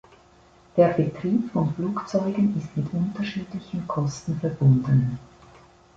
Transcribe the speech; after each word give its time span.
Der 0.77 0.87
Betrieb 0.93 1.51
von 1.51 1.75
Flugzeugen 1.75 2.57
ist 2.57 2.75
mit 2.75 2.91
unterschiedlichen 2.91 3.87
Kosten 3.87 4.35
verbunden. 4.39 5.19